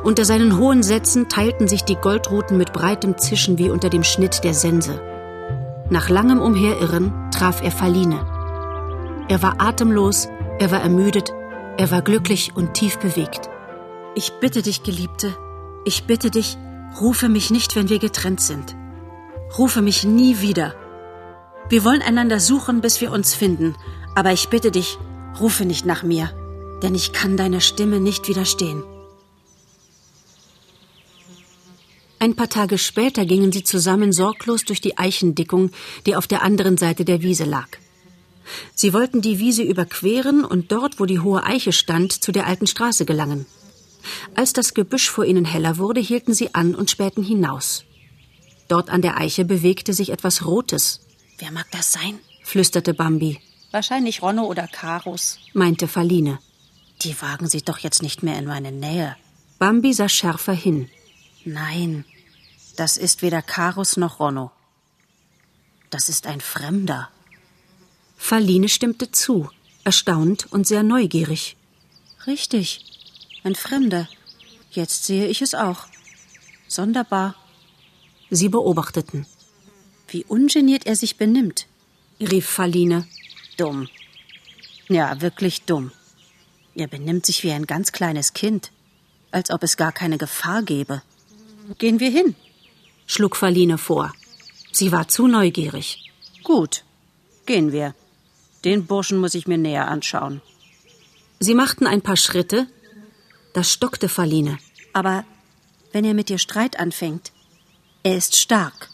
Unter 0.02 0.24
seinen 0.24 0.58
hohen 0.58 0.82
Sätzen 0.82 1.28
teilten 1.28 1.68
sich 1.68 1.84
die 1.84 1.96
Goldruten 1.96 2.56
mit 2.56 2.72
breitem 2.72 3.16
Zischen 3.16 3.58
wie 3.58 3.70
unter 3.70 3.90
dem 3.90 4.02
Schnitt 4.02 4.42
der 4.42 4.54
Sense. 4.54 5.00
Nach 5.90 6.10
langem 6.10 6.40
Umherirren 6.40 7.30
traf 7.30 7.62
er 7.62 7.70
Faline. 7.70 8.20
Er 9.28 9.42
war 9.42 9.60
atemlos, 9.60 10.28
er 10.58 10.70
war 10.70 10.82
ermüdet, 10.82 11.32
er 11.78 11.90
war 11.90 12.02
glücklich 12.02 12.52
und 12.54 12.74
tief 12.74 12.98
bewegt. 12.98 13.48
Ich 14.14 14.32
bitte 14.40 14.62
dich, 14.62 14.82
Geliebte, 14.82 15.34
ich 15.84 16.04
bitte 16.04 16.30
dich, 16.30 16.58
rufe 17.00 17.28
mich 17.28 17.50
nicht, 17.50 17.76
wenn 17.76 17.88
wir 17.88 17.98
getrennt 17.98 18.40
sind. 18.40 18.76
Rufe 19.56 19.80
mich 19.80 20.04
nie 20.04 20.40
wieder. 20.40 20.74
Wir 21.70 21.84
wollen 21.84 22.02
einander 22.02 22.40
suchen, 22.40 22.80
bis 22.80 23.00
wir 23.00 23.12
uns 23.12 23.34
finden, 23.34 23.74
aber 24.14 24.32
ich 24.32 24.48
bitte 24.48 24.70
dich, 24.70 24.98
rufe 25.40 25.64
nicht 25.64 25.86
nach 25.86 26.02
mir, 26.02 26.30
denn 26.82 26.94
ich 26.94 27.12
kann 27.12 27.36
deiner 27.36 27.60
Stimme 27.60 28.00
nicht 28.00 28.28
widerstehen. 28.28 28.82
Ein 32.20 32.34
paar 32.34 32.48
Tage 32.48 32.78
später 32.78 33.24
gingen 33.24 33.52
sie 33.52 33.62
zusammen 33.62 34.12
sorglos 34.12 34.64
durch 34.64 34.80
die 34.80 34.98
Eichendickung, 34.98 35.70
die 36.06 36.16
auf 36.16 36.26
der 36.26 36.42
anderen 36.42 36.76
Seite 36.76 37.04
der 37.04 37.22
Wiese 37.22 37.44
lag. 37.44 37.68
Sie 38.74 38.92
wollten 38.92 39.20
die 39.20 39.38
Wiese 39.38 39.62
überqueren 39.62 40.44
und 40.44 40.72
dort, 40.72 40.98
wo 40.98 41.06
die 41.06 41.20
hohe 41.20 41.44
Eiche 41.44 41.72
stand, 41.72 42.12
zu 42.12 42.32
der 42.32 42.46
alten 42.46 42.66
Straße 42.66 43.04
gelangen. 43.04 43.46
Als 44.34 44.52
das 44.52 44.74
Gebüsch 44.74 45.10
vor 45.10 45.24
ihnen 45.24 45.44
heller 45.44 45.78
wurde, 45.78 46.00
hielten 46.00 46.34
sie 46.34 46.54
an 46.54 46.74
und 46.74 46.90
spähten 46.90 47.22
hinaus. 47.22 47.84
Dort 48.68 48.90
an 48.90 49.02
der 49.02 49.18
Eiche 49.18 49.44
bewegte 49.44 49.92
sich 49.92 50.10
etwas 50.10 50.44
Rotes. 50.44 51.00
Wer 51.38 51.52
mag 51.52 51.66
das 51.70 51.92
sein? 51.92 52.18
flüsterte 52.42 52.94
Bambi. 52.94 53.38
Wahrscheinlich 53.70 54.22
Ronno 54.22 54.44
oder 54.46 54.66
Karus, 54.66 55.38
meinte 55.52 55.88
Faline. 55.88 56.38
Die 57.02 57.20
wagen 57.20 57.48
sich 57.48 57.64
doch 57.64 57.78
jetzt 57.78 58.02
nicht 58.02 58.22
mehr 58.22 58.38
in 58.38 58.46
meine 58.46 58.72
Nähe. 58.72 59.14
Bambi 59.58 59.92
sah 59.92 60.08
schärfer 60.08 60.54
hin. 60.54 60.88
Nein, 61.44 62.04
das 62.76 62.96
ist 62.96 63.22
weder 63.22 63.42
Karus 63.42 63.96
noch 63.96 64.20
Ronno. 64.20 64.50
Das 65.90 66.08
ist 66.08 66.26
ein 66.26 66.40
Fremder. 66.40 67.08
Faline 68.16 68.68
stimmte 68.68 69.10
zu, 69.10 69.48
erstaunt 69.84 70.46
und 70.52 70.66
sehr 70.66 70.82
neugierig. 70.82 71.56
Richtig, 72.26 72.84
ein 73.44 73.54
Fremder. 73.54 74.08
Jetzt 74.70 75.04
sehe 75.04 75.26
ich 75.26 75.40
es 75.40 75.54
auch. 75.54 75.86
Sonderbar. 76.66 77.34
Sie 78.30 78.48
beobachteten. 78.48 79.26
Wie 80.08 80.24
ungeniert 80.24 80.86
er 80.86 80.96
sich 80.96 81.16
benimmt, 81.16 81.66
rief 82.20 82.46
Faline. 82.46 83.06
Dumm. 83.56 83.88
Ja, 84.88 85.20
wirklich 85.20 85.62
dumm. 85.62 85.92
Er 86.74 86.86
benimmt 86.86 87.26
sich 87.26 87.42
wie 87.42 87.52
ein 87.52 87.66
ganz 87.66 87.92
kleines 87.92 88.34
Kind, 88.34 88.70
als 89.30 89.50
ob 89.50 89.62
es 89.62 89.76
gar 89.76 89.92
keine 89.92 90.18
Gefahr 90.18 90.62
gäbe. 90.62 91.02
Gehen 91.76 92.00
wir 92.00 92.10
hin, 92.10 92.34
schlug 93.06 93.36
Faline 93.36 93.76
vor. 93.76 94.14
Sie 94.72 94.90
war 94.90 95.08
zu 95.08 95.26
neugierig. 95.26 96.10
Gut, 96.42 96.84
gehen 97.44 97.72
wir. 97.72 97.94
Den 98.64 98.86
Burschen 98.86 99.18
muss 99.18 99.34
ich 99.34 99.46
mir 99.46 99.58
näher 99.58 99.88
anschauen. 99.88 100.40
Sie 101.40 101.54
machten 101.54 101.86
ein 101.86 102.00
paar 102.00 102.16
Schritte. 102.16 102.66
Da 103.52 103.62
stockte 103.62 104.08
Faline. 104.08 104.58
Aber 104.92 105.24
wenn 105.92 106.04
er 106.04 106.14
mit 106.14 106.28
dir 106.28 106.38
Streit 106.38 106.78
anfängt, 106.78 107.32
er 108.02 108.16
ist 108.16 108.36
stark. 108.36 108.88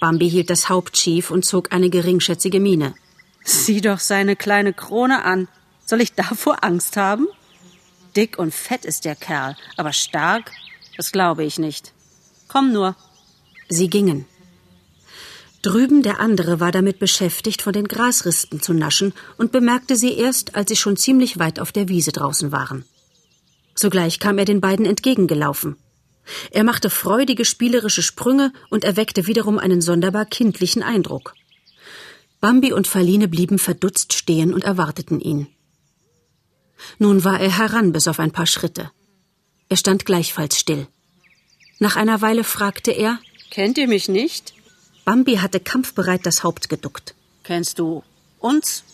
Bambi 0.00 0.30
hielt 0.30 0.50
das 0.50 0.68
Haupt 0.68 0.96
schief 0.96 1.30
und 1.30 1.44
zog 1.44 1.72
eine 1.72 1.90
geringschätzige 1.90 2.60
Miene. 2.60 2.94
Sieh 3.42 3.80
doch 3.80 3.98
seine 3.98 4.36
kleine 4.36 4.72
Krone 4.72 5.24
an. 5.24 5.48
Soll 5.84 6.00
ich 6.02 6.12
davor 6.12 6.62
Angst 6.62 6.96
haben? 6.96 7.26
Dick 8.14 8.38
und 8.38 8.54
fett 8.54 8.84
ist 8.84 9.04
der 9.04 9.16
Kerl, 9.16 9.56
aber 9.76 9.92
stark? 9.92 10.52
Das 10.98 11.12
glaube 11.12 11.44
ich 11.44 11.60
nicht. 11.60 11.94
Komm 12.48 12.72
nur. 12.72 12.96
Sie 13.68 13.88
gingen. 13.88 14.26
Drüben 15.62 16.02
der 16.02 16.18
andere 16.18 16.58
war 16.58 16.72
damit 16.72 16.98
beschäftigt, 16.98 17.62
von 17.62 17.72
den 17.72 17.86
Grasrispen 17.86 18.60
zu 18.60 18.72
naschen 18.72 19.12
und 19.36 19.52
bemerkte 19.52 19.94
sie 19.94 20.14
erst, 20.14 20.56
als 20.56 20.68
sie 20.70 20.76
schon 20.76 20.96
ziemlich 20.96 21.38
weit 21.38 21.60
auf 21.60 21.70
der 21.70 21.88
Wiese 21.88 22.10
draußen 22.10 22.50
waren. 22.50 22.84
Sogleich 23.76 24.18
kam 24.18 24.38
er 24.38 24.44
den 24.44 24.60
beiden 24.60 24.86
entgegengelaufen. 24.86 25.76
Er 26.50 26.64
machte 26.64 26.90
freudige 26.90 27.44
spielerische 27.44 28.02
Sprünge 28.02 28.52
und 28.68 28.82
erweckte 28.82 29.28
wiederum 29.28 29.58
einen 29.58 29.80
sonderbar 29.80 30.26
kindlichen 30.26 30.82
Eindruck. 30.82 31.34
Bambi 32.40 32.72
und 32.72 32.88
Faline 32.88 33.28
blieben 33.28 33.60
verdutzt 33.60 34.14
stehen 34.14 34.52
und 34.52 34.64
erwarteten 34.64 35.20
ihn. 35.20 35.46
Nun 36.98 37.22
war 37.22 37.38
er 37.38 37.56
heran 37.56 37.92
bis 37.92 38.08
auf 38.08 38.18
ein 38.18 38.32
paar 38.32 38.46
Schritte. 38.46 38.90
Er 39.68 39.76
stand 39.76 40.06
gleichfalls 40.06 40.58
still. 40.58 40.86
Nach 41.78 41.96
einer 41.96 42.20
Weile 42.20 42.44
fragte 42.44 42.90
er 42.90 43.18
Kennt 43.50 43.78
ihr 43.78 43.88
mich 43.88 44.08
nicht? 44.08 44.54
Bambi 45.04 45.36
hatte 45.36 45.60
kampfbereit 45.60 46.26
das 46.26 46.42
Haupt 46.44 46.68
geduckt. 46.68 47.14
Kennst 47.44 47.78
du 47.78 48.02
uns? 48.40 48.84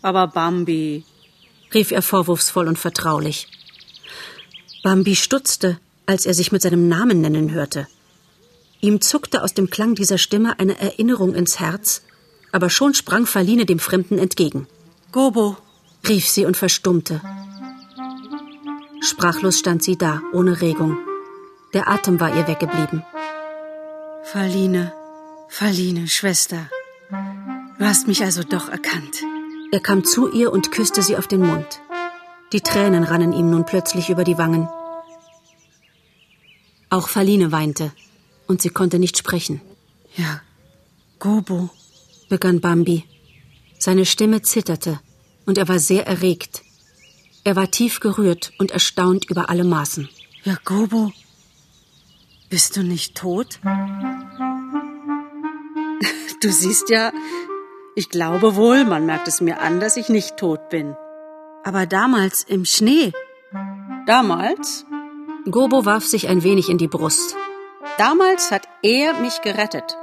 Aber 0.00 0.26
Bambi, 0.28 1.04
rief 1.74 1.90
er 1.90 2.02
vorwurfsvoll 2.02 2.68
und 2.68 2.78
vertraulich. 2.78 3.48
Bambi 4.82 5.14
stutzte, 5.14 5.78
als 6.06 6.26
er 6.26 6.34
sich 6.34 6.52
mit 6.52 6.62
seinem 6.62 6.88
Namen 6.88 7.20
nennen 7.20 7.52
hörte. 7.52 7.86
Ihm 8.80 9.00
zuckte 9.00 9.42
aus 9.42 9.54
dem 9.54 9.70
Klang 9.70 9.94
dieser 9.94 10.18
Stimme 10.18 10.58
eine 10.58 10.78
Erinnerung 10.78 11.34
ins 11.34 11.60
Herz, 11.60 12.02
aber 12.50 12.68
schon 12.68 12.94
sprang 12.94 13.26
Faline 13.26 13.64
dem 13.64 13.78
Fremden 13.78 14.18
entgegen. 14.18 14.66
Gobo, 15.12 15.56
rief 16.08 16.28
sie 16.28 16.44
und 16.46 16.56
verstummte. 16.56 17.20
Sprachlos 19.02 19.58
stand 19.58 19.82
sie 19.82 19.98
da, 19.98 20.22
ohne 20.32 20.60
Regung. 20.60 20.96
Der 21.74 21.88
Atem 21.88 22.20
war 22.20 22.34
ihr 22.36 22.46
weggeblieben. 22.46 23.04
Faline, 24.22 24.92
Faline, 25.48 26.06
Schwester. 26.06 26.68
Du 27.78 27.84
hast 27.84 28.06
mich 28.06 28.22
also 28.22 28.42
doch 28.44 28.68
erkannt. 28.68 29.24
Er 29.72 29.80
kam 29.80 30.04
zu 30.04 30.30
ihr 30.30 30.52
und 30.52 30.70
küsste 30.70 31.02
sie 31.02 31.16
auf 31.16 31.26
den 31.26 31.40
Mund. 31.40 31.80
Die 32.52 32.60
Tränen 32.60 33.02
rannen 33.02 33.32
ihm 33.32 33.50
nun 33.50 33.64
plötzlich 33.64 34.08
über 34.08 34.22
die 34.22 34.38
Wangen. 34.38 34.68
Auch 36.90 37.08
Faline 37.08 37.50
weinte, 37.50 37.90
und 38.46 38.62
sie 38.62 38.68
konnte 38.68 38.98
nicht 38.98 39.18
sprechen. 39.18 39.60
Ja, 40.16 40.42
Gobo, 41.18 41.70
begann 42.28 42.60
Bambi. 42.60 43.04
Seine 43.78 44.06
Stimme 44.06 44.42
zitterte, 44.42 45.00
und 45.46 45.58
er 45.58 45.68
war 45.68 45.78
sehr 45.78 46.06
erregt. 46.06 46.61
Er 47.44 47.56
war 47.56 47.70
tief 47.70 48.00
gerührt 48.00 48.52
und 48.58 48.70
erstaunt 48.70 49.28
über 49.28 49.50
alle 49.50 49.64
Maßen. 49.64 50.08
Ja, 50.44 50.56
Gobo, 50.64 51.12
bist 52.50 52.76
du 52.76 52.82
nicht 52.82 53.16
tot? 53.16 53.60
Du 56.40 56.50
siehst 56.50 56.90
ja, 56.90 57.12
ich 57.94 58.08
glaube 58.08 58.56
wohl, 58.56 58.84
man 58.84 59.06
merkt 59.06 59.28
es 59.28 59.40
mir 59.40 59.60
an, 59.60 59.78
dass 59.78 59.96
ich 59.96 60.08
nicht 60.08 60.36
tot 60.36 60.70
bin. 60.70 60.96
Aber 61.62 61.86
damals 61.86 62.42
im 62.42 62.64
Schnee. 62.64 63.12
Damals? 64.08 64.84
Gobo 65.48 65.84
warf 65.84 66.04
sich 66.04 66.26
ein 66.26 66.42
wenig 66.42 66.68
in 66.68 66.78
die 66.78 66.88
Brust. 66.88 67.36
Damals 67.96 68.50
hat 68.50 68.66
er 68.82 69.20
mich 69.20 69.40
gerettet. 69.42 69.96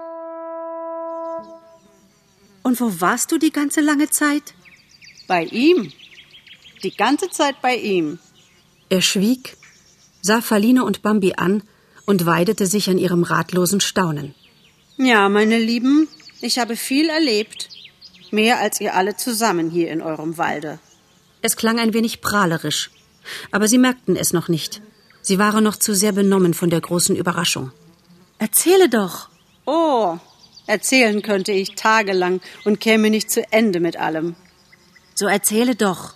Und 2.64 2.80
wo 2.80 3.02
warst 3.02 3.34
du 3.34 3.38
die 3.38 3.52
ganze 3.52 3.82
lange 3.82 4.10
Zeit? 4.10 4.54
Bei 5.28 5.44
ihm. 5.44 5.92
Die 6.84 6.96
ganze 6.96 7.30
Zeit 7.30 7.62
bei 7.62 7.76
ihm. 7.76 8.20
Er 8.90 9.02
schwieg, 9.02 9.58
sah 10.22 10.42
Faline 10.42 10.84
und 10.86 11.02
Bambi 11.02 11.34
an 11.36 11.64
und 12.06 12.26
weidete 12.26 12.66
sich 12.66 12.90
an 12.90 12.98
ihrem 12.98 13.24
ratlosen 13.24 13.82
Staunen. 13.82 14.34
Ja, 14.98 15.30
meine 15.30 15.58
Lieben, 15.60 16.08
ich 16.42 16.60
habe 16.60 16.76
viel 16.76 17.10
erlebt. 17.10 17.70
Mehr 18.32 18.60
als 18.60 18.80
ihr 18.80 18.96
alle 18.96 19.16
zusammen 19.16 19.70
hier 19.70 19.92
in 19.92 20.02
eurem 20.02 20.38
Walde. 20.38 20.80
Es 21.42 21.56
klang 21.56 21.80
ein 21.80 21.94
wenig 21.94 22.22
prahlerisch, 22.22 22.92
aber 23.52 23.68
sie 23.68 23.78
merkten 23.78 24.16
es 24.16 24.34
noch 24.34 24.50
nicht. 24.50 24.82
Sie 25.22 25.40
waren 25.40 25.64
noch 25.64 25.76
zu 25.76 25.94
sehr 25.94 26.12
benommen 26.12 26.54
von 26.54 26.70
der 26.70 26.82
großen 26.82 27.16
Überraschung. 27.16 27.72
Erzähle 28.38 28.90
doch. 28.90 29.30
Oh, 29.66 30.18
erzählen 30.68 31.22
könnte 31.22 31.52
ich 31.52 31.76
tagelang 31.76 32.42
und 32.66 32.80
käme 32.80 33.10
nicht 33.10 33.30
zu 33.32 33.42
Ende 33.52 33.80
mit 33.80 33.98
allem. 33.98 34.36
So 35.16 35.28
erzähle 35.28 35.76
doch. 35.76 36.14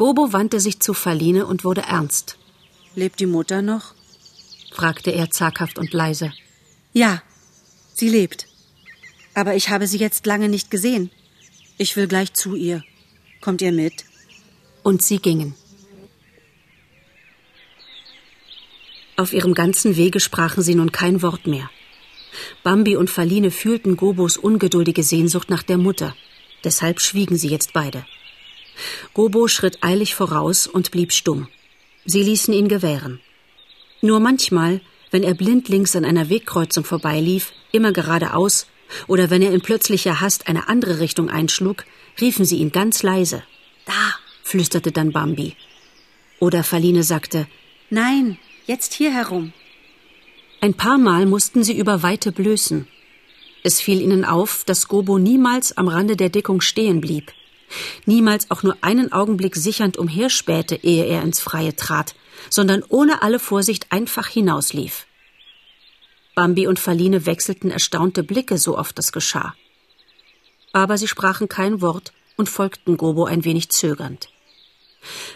Gobo 0.00 0.32
wandte 0.32 0.60
sich 0.60 0.80
zu 0.80 0.94
Faline 0.94 1.44
und 1.44 1.62
wurde 1.62 1.82
ernst. 1.82 2.38
Lebt 2.94 3.20
die 3.20 3.26
Mutter 3.26 3.60
noch? 3.60 3.92
fragte 4.72 5.10
er 5.10 5.30
zaghaft 5.30 5.78
und 5.78 5.92
leise. 5.92 6.32
Ja, 6.94 7.22
sie 7.92 8.08
lebt. 8.08 8.46
Aber 9.34 9.56
ich 9.56 9.68
habe 9.68 9.86
sie 9.86 9.98
jetzt 9.98 10.24
lange 10.24 10.48
nicht 10.48 10.70
gesehen. 10.70 11.10
Ich 11.76 11.96
will 11.96 12.08
gleich 12.08 12.32
zu 12.32 12.54
ihr. 12.54 12.82
Kommt 13.42 13.60
ihr 13.60 13.72
mit? 13.72 14.06
Und 14.82 15.02
sie 15.02 15.18
gingen. 15.18 15.54
Auf 19.18 19.34
ihrem 19.34 19.52
ganzen 19.52 19.96
Wege 19.96 20.18
sprachen 20.18 20.62
sie 20.62 20.76
nun 20.76 20.92
kein 20.92 21.20
Wort 21.20 21.46
mehr. 21.46 21.68
Bambi 22.62 22.96
und 22.96 23.10
Faline 23.10 23.50
fühlten 23.50 23.98
Gobos 23.98 24.38
ungeduldige 24.38 25.02
Sehnsucht 25.02 25.50
nach 25.50 25.62
der 25.62 25.76
Mutter. 25.76 26.16
Deshalb 26.64 27.02
schwiegen 27.02 27.36
sie 27.36 27.48
jetzt 27.48 27.74
beide. 27.74 28.06
Gobo 29.14 29.48
schritt 29.48 29.78
eilig 29.82 30.14
voraus 30.14 30.66
und 30.66 30.90
blieb 30.90 31.12
stumm. 31.12 31.48
Sie 32.04 32.22
ließen 32.22 32.54
ihn 32.54 32.68
gewähren. 32.68 33.20
Nur 34.00 34.20
manchmal, 34.20 34.80
wenn 35.10 35.22
er 35.22 35.34
blindlings 35.34 35.96
an 35.96 36.04
einer 36.04 36.28
Wegkreuzung 36.30 36.84
vorbeilief, 36.84 37.52
immer 37.72 37.92
geradeaus, 37.92 38.66
oder 39.06 39.30
wenn 39.30 39.42
er 39.42 39.52
in 39.52 39.60
plötzlicher 39.60 40.20
Hast 40.20 40.48
eine 40.48 40.68
andere 40.68 41.00
Richtung 41.00 41.30
einschlug, 41.30 41.84
riefen 42.20 42.44
sie 42.44 42.56
ihn 42.56 42.72
ganz 42.72 43.02
leise. 43.02 43.42
Da, 43.86 44.14
flüsterte 44.42 44.90
dann 44.92 45.12
Bambi. 45.12 45.54
Oder 46.40 46.64
Faline 46.64 47.02
sagte, 47.02 47.46
Nein, 47.90 48.38
Jetzt 48.70 48.94
hier 48.94 49.12
herum. 49.12 49.52
Ein 50.60 50.74
paar 50.74 50.96
Mal 50.96 51.26
mussten 51.26 51.64
sie 51.64 51.76
über 51.76 52.04
Weite 52.04 52.30
blößen. 52.30 52.86
Es 53.64 53.80
fiel 53.80 54.00
ihnen 54.00 54.24
auf, 54.24 54.62
dass 54.64 54.86
Gobo 54.86 55.18
niemals 55.18 55.76
am 55.76 55.88
Rande 55.88 56.14
der 56.14 56.28
Deckung 56.28 56.60
stehen 56.60 57.00
blieb, 57.00 57.32
niemals 58.06 58.50
auch 58.50 58.62
nur 58.62 58.76
einen 58.80 59.12
Augenblick 59.12 59.56
sichernd 59.56 59.96
umherspähte, 59.96 60.76
ehe 60.76 61.04
er 61.06 61.22
ins 61.22 61.40
Freie 61.40 61.74
trat, 61.76 62.14
sondern 62.48 62.82
ohne 62.88 63.22
alle 63.22 63.38
Vorsicht 63.38 63.86
einfach 63.90 64.26
hinauslief. 64.26 65.06
Bambi 66.34 66.66
und 66.66 66.78
Faline 66.78 67.26
wechselten 67.26 67.70
erstaunte 67.70 68.22
Blicke, 68.22 68.58
so 68.58 68.78
oft 68.78 68.96
das 68.98 69.12
geschah. 69.12 69.54
Aber 70.72 70.96
sie 70.96 71.08
sprachen 71.08 71.48
kein 71.48 71.80
Wort 71.80 72.12
und 72.36 72.48
folgten 72.48 72.96
Gobo 72.96 73.24
ein 73.24 73.44
wenig 73.44 73.70
zögernd. 73.70 74.28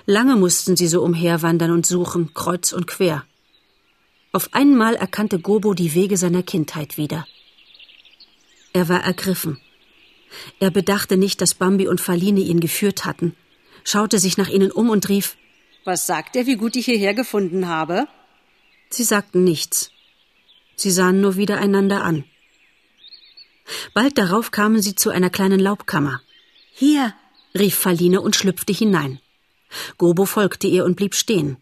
Lange 0.07 0.37
mussten 0.37 0.77
sie 0.77 0.87
so 0.87 1.03
umherwandern 1.03 1.71
und 1.71 1.87
suchen, 1.87 2.33
kreuz 2.35 2.73
und 2.73 2.87
quer. 2.87 3.25
Auf 4.33 4.53
einmal 4.53 4.95
erkannte 4.95 5.39
Gobo 5.39 5.75
die 5.75 5.95
Wege 5.95 6.17
seiner 6.17 6.43
Kindheit 6.43 6.97
wieder. 6.97 7.27
Er 8.73 8.89
war 8.89 9.05
ergriffen. 9.05 9.61
Er 10.61 10.71
bedachte 10.71 11.17
nicht, 11.17 11.41
dass 11.41 11.55
Bambi 11.55 11.89
und 11.89 12.01
Faline 12.01 12.41
ihn 12.41 12.61
geführt 12.61 13.05
hatten, 13.05 13.35
schaute 13.85 14.19
sich 14.19 14.37
nach 14.37 14.49
ihnen 14.49 14.71
um 14.71 14.91
und 14.91 15.09
rief 15.09 15.37
Was 15.85 16.07
sagt 16.07 16.37
er, 16.37 16.47
wie 16.47 16.57
gut 16.57 16.77
ich 16.77 16.87
hierher 16.87 17.15
gefunden 17.15 17.69
habe? 17.69 18.07
Sie 18.91 19.05
sagten 19.05 19.45
nichts. 19.45 19.91
Sie 20.77 20.91
sahen 20.91 21.21
nur 21.21 21.37
wieder 21.37 21.59
einander 21.59 22.03
an. 22.03 22.25
Bald 23.95 24.19
darauf 24.19 24.51
kamen 24.51 24.83
sie 24.83 24.95
zu 24.95 25.11
einer 25.11 25.31
kleinen 25.31 25.61
Laubkammer. 25.61 26.21
Hier, 26.73 27.15
rief 27.57 27.75
Faline 27.75 28.21
und 28.21 28.37
schlüpfte 28.37 28.73
hinein. 28.73 29.21
Gobo 29.99 30.27
folgte 30.27 30.67
ihr 30.67 30.85
und 30.85 30.97
blieb 30.97 31.15
stehen. 31.15 31.57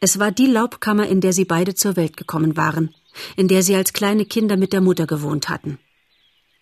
Es 0.00 0.18
war 0.18 0.30
die 0.30 0.46
Laubkammer, 0.46 1.08
in 1.08 1.20
der 1.20 1.32
sie 1.32 1.44
beide 1.44 1.74
zur 1.74 1.96
Welt 1.96 2.16
gekommen 2.16 2.56
waren, 2.56 2.94
in 3.36 3.48
der 3.48 3.62
sie 3.62 3.74
als 3.74 3.92
kleine 3.92 4.26
Kinder 4.26 4.56
mit 4.56 4.72
der 4.72 4.80
Mutter 4.80 5.06
gewohnt 5.06 5.48
hatten. 5.48 5.78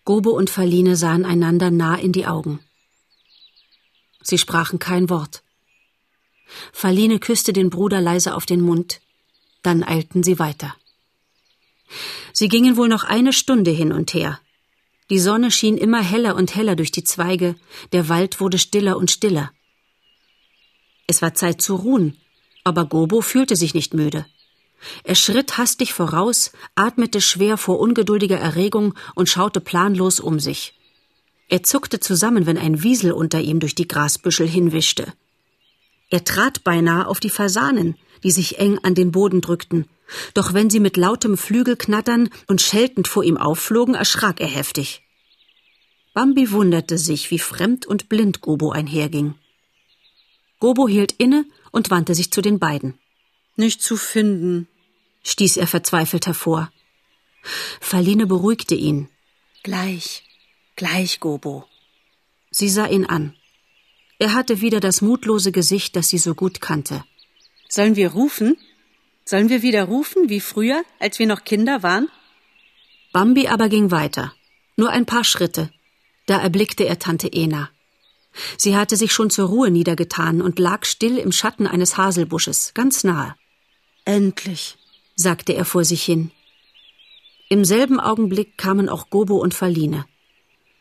Gobo 0.06 0.30
und 0.30 0.50
Faline 0.50 0.94
sahen 0.94 1.24
einander 1.24 1.72
nah 1.72 1.96
in 1.96 2.12
die 2.12 2.26
Augen. 2.26 2.60
Sie 4.22 4.38
sprachen 4.38 4.78
kein 4.78 5.10
Wort. 5.10 5.42
Faline 6.72 7.18
küsste 7.18 7.52
den 7.52 7.70
Bruder 7.70 8.00
leise 8.00 8.36
auf 8.36 8.46
den 8.46 8.60
Mund, 8.60 9.00
dann 9.64 9.82
eilten 9.82 10.22
sie 10.22 10.38
weiter. 10.38 10.76
Sie 12.32 12.46
gingen 12.46 12.76
wohl 12.76 12.88
noch 12.88 13.02
eine 13.02 13.32
Stunde 13.32 13.72
hin 13.72 13.90
und 13.90 14.14
her. 14.14 14.40
Die 15.10 15.18
Sonne 15.18 15.50
schien 15.50 15.76
immer 15.76 16.02
heller 16.02 16.36
und 16.36 16.54
heller 16.54 16.76
durch 16.76 16.92
die 16.92 17.04
Zweige, 17.04 17.56
der 17.90 18.08
Wald 18.08 18.38
wurde 18.38 18.58
stiller 18.58 18.96
und 18.96 19.10
stiller. 19.10 19.50
Es 21.08 21.20
war 21.20 21.34
Zeit 21.34 21.60
zu 21.60 21.74
ruhen, 21.74 22.16
aber 22.62 22.84
Gobo 22.84 23.22
fühlte 23.22 23.56
sich 23.56 23.74
nicht 23.74 23.92
müde. 23.92 24.24
Er 25.04 25.14
schritt 25.14 25.58
hastig 25.58 25.92
voraus, 25.92 26.52
atmete 26.74 27.20
schwer 27.20 27.56
vor 27.56 27.80
ungeduldiger 27.80 28.38
Erregung 28.38 28.94
und 29.14 29.28
schaute 29.28 29.60
planlos 29.60 30.20
um 30.20 30.38
sich. 30.38 30.74
Er 31.48 31.62
zuckte 31.62 32.00
zusammen, 32.00 32.46
wenn 32.46 32.58
ein 32.58 32.82
Wiesel 32.82 33.12
unter 33.12 33.40
ihm 33.40 33.60
durch 33.60 33.74
die 33.74 33.88
Grasbüschel 33.88 34.48
hinwischte. 34.48 35.12
Er 36.10 36.24
trat 36.24 36.64
beinahe 36.64 37.06
auf 37.06 37.20
die 37.20 37.30
Fasanen, 37.30 37.96
die 38.22 38.30
sich 38.30 38.58
eng 38.58 38.78
an 38.82 38.94
den 38.94 39.12
Boden 39.12 39.40
drückten, 39.40 39.86
doch 40.34 40.54
wenn 40.54 40.70
sie 40.70 40.80
mit 40.80 40.96
lautem 40.96 41.36
Flügelknattern 41.36 42.30
und 42.46 42.60
scheltend 42.60 43.08
vor 43.08 43.24
ihm 43.24 43.36
aufflogen, 43.36 43.94
erschrak 43.94 44.40
er 44.40 44.46
heftig. 44.46 45.02
Bambi 46.14 46.50
wunderte 46.50 46.96
sich, 46.96 47.30
wie 47.30 47.38
fremd 47.38 47.86
und 47.86 48.08
blind 48.08 48.40
Gobo 48.40 48.70
einherging. 48.70 49.34
Gobo 50.60 50.88
hielt 50.88 51.12
inne 51.12 51.44
und 51.72 51.90
wandte 51.90 52.14
sich 52.14 52.30
zu 52.30 52.40
den 52.40 52.58
beiden. 52.58 52.94
Nicht 53.56 53.82
zu 53.82 53.96
finden, 53.96 54.68
stieß 55.24 55.56
er 55.56 55.66
verzweifelt 55.66 56.26
hervor. 56.26 56.70
Faline 57.80 58.26
beruhigte 58.26 58.74
ihn. 58.74 59.08
Gleich, 59.62 60.24
gleich, 60.76 61.20
Gobo. 61.20 61.64
Sie 62.50 62.68
sah 62.68 62.86
ihn 62.86 63.06
an. 63.06 63.34
Er 64.18 64.34
hatte 64.34 64.60
wieder 64.60 64.80
das 64.80 65.00
mutlose 65.00 65.52
Gesicht, 65.52 65.96
das 65.96 66.08
sie 66.08 66.18
so 66.18 66.34
gut 66.34 66.60
kannte. 66.60 67.04
Sollen 67.68 67.96
wir 67.96 68.12
rufen? 68.12 68.56
Sollen 69.24 69.48
wir 69.48 69.62
wieder 69.62 69.84
rufen, 69.84 70.28
wie 70.28 70.40
früher, 70.40 70.84
als 70.98 71.18
wir 71.18 71.26
noch 71.26 71.44
Kinder 71.44 71.82
waren? 71.82 72.08
Bambi 73.12 73.48
aber 73.48 73.68
ging 73.68 73.90
weiter. 73.90 74.34
Nur 74.76 74.90
ein 74.90 75.06
paar 75.06 75.24
Schritte. 75.24 75.70
Da 76.26 76.40
erblickte 76.40 76.84
er 76.84 76.98
Tante 76.98 77.32
Ena. 77.32 77.70
Sie 78.58 78.76
hatte 78.76 78.96
sich 78.96 79.12
schon 79.12 79.30
zur 79.30 79.48
Ruhe 79.48 79.70
niedergetan 79.70 80.42
und 80.42 80.58
lag 80.58 80.84
still 80.84 81.16
im 81.16 81.32
Schatten 81.32 81.66
eines 81.66 81.96
Haselbusches, 81.96 82.72
ganz 82.74 83.02
nahe. 83.02 83.34
Endlich, 84.06 84.78
sagte 85.16 85.52
er 85.52 85.64
vor 85.64 85.84
sich 85.84 86.04
hin. 86.04 86.30
Im 87.48 87.64
selben 87.64 87.98
Augenblick 87.98 88.56
kamen 88.56 88.88
auch 88.88 89.10
Gobo 89.10 89.36
und 89.36 89.52
Faline. 89.52 90.04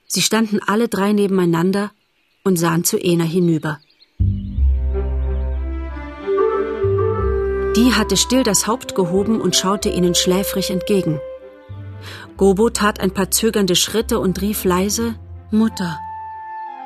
Sie 0.06 0.22
standen 0.22 0.60
alle 0.66 0.88
drei 0.88 1.12
nebeneinander 1.12 1.92
und 2.44 2.58
sahen 2.58 2.84
zu 2.84 2.98
Ena 2.98 3.24
hinüber. 3.24 3.80
Die 7.76 7.94
hatte 7.94 8.16
still 8.16 8.44
das 8.44 8.68
Haupt 8.68 8.94
gehoben 8.94 9.42
und 9.42 9.56
schaute 9.56 9.90
ihnen 9.90 10.14
schläfrig 10.14 10.70
entgegen. 10.70 11.20
Gobo 12.38 12.70
tat 12.70 13.00
ein 13.00 13.12
paar 13.12 13.32
zögernde 13.32 13.76
Schritte 13.76 14.20
und 14.20 14.40
rief 14.42 14.66
leise 14.66 15.16
Mutter. 15.50 16.00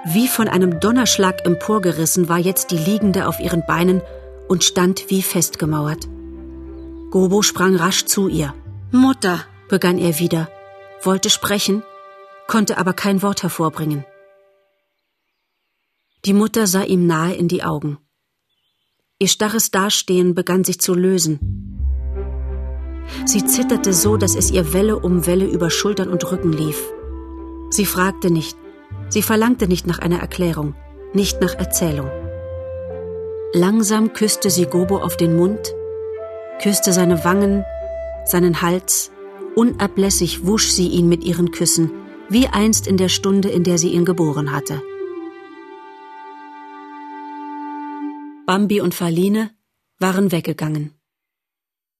Wie 0.05 0.29
von 0.29 0.47
einem 0.47 0.79
Donnerschlag 0.79 1.45
emporgerissen 1.45 2.29
war 2.29 2.39
jetzt 2.39 2.71
die 2.71 2.77
Liegende 2.77 3.27
auf 3.27 3.41
ihren 3.41 3.65
Beinen 3.67 4.01
und 4.47 4.63
stand 4.63 5.09
wie 5.09 5.21
festgemauert. 5.21 6.07
Gobo 7.11 7.41
sprang 7.41 7.75
rasch 7.75 8.05
zu 8.05 8.27
ihr. 8.27 8.53
Mutter, 8.91 9.45
begann 9.67 9.97
er 9.97 10.19
wieder, 10.19 10.49
wollte 11.01 11.29
sprechen, 11.29 11.83
konnte 12.47 12.77
aber 12.77 12.93
kein 12.93 13.21
Wort 13.21 13.43
hervorbringen. 13.43 14.05
Die 16.25 16.33
Mutter 16.33 16.67
sah 16.67 16.83
ihm 16.83 17.07
nahe 17.07 17.33
in 17.33 17.47
die 17.47 17.63
Augen. 17.63 17.97
Ihr 19.19 19.27
starres 19.27 19.71
Dastehen 19.71 20.35
begann 20.35 20.63
sich 20.63 20.79
zu 20.79 20.93
lösen. 20.93 21.39
Sie 23.25 23.43
zitterte 23.45 23.93
so, 23.93 24.17
dass 24.17 24.35
es 24.35 24.51
ihr 24.51 24.73
Welle 24.73 24.99
um 24.99 25.25
Welle 25.25 25.45
über 25.45 25.69
Schultern 25.69 26.09
und 26.09 26.31
Rücken 26.31 26.53
lief. 26.53 26.81
Sie 27.71 27.85
fragte 27.85 28.31
nicht, 28.31 28.57
Sie 29.09 29.23
verlangte 29.23 29.67
nicht 29.67 29.87
nach 29.87 29.99
einer 29.99 30.19
Erklärung, 30.19 30.75
nicht 31.13 31.41
nach 31.41 31.55
Erzählung. 31.55 32.11
Langsam 33.53 34.13
küsste 34.13 34.51
sie 34.51 34.67
Gobo 34.67 34.99
auf 34.99 35.17
den 35.17 35.35
Mund, 35.35 35.73
küsste 36.59 36.93
seine 36.93 37.23
Wangen, 37.23 37.65
seinen 38.25 38.61
Hals, 38.61 39.11
unablässig 39.55 40.45
wusch 40.45 40.69
sie 40.69 40.87
ihn 40.87 41.09
mit 41.09 41.23
ihren 41.23 41.51
Küssen, 41.51 41.91
wie 42.29 42.47
einst 42.47 42.85
in 42.85 42.97
der 42.97 43.09
Stunde, 43.09 43.49
in 43.49 43.63
der 43.63 43.77
sie 43.77 43.89
ihn 43.89 44.05
geboren 44.05 44.51
hatte. 44.51 44.81
Bambi 48.45 48.81
und 48.81 48.93
Faline, 48.93 49.51
waren 49.99 50.31
weggegangen. 50.31 50.98